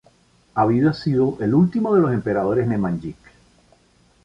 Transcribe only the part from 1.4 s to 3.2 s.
el último de los emperadores Nemanjić.